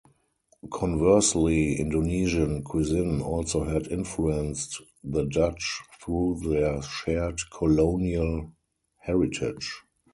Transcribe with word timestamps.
Conversely, 0.71 1.75
Indonesian 1.79 2.63
cuisine 2.63 3.21
also 3.21 3.65
had 3.65 3.85
influenced 3.89 4.81
the 5.03 5.25
Dutch 5.25 5.79
through 6.03 6.41
their 6.43 6.81
shared 6.81 7.39
colonial 7.51 8.51
heritage. 8.97 9.71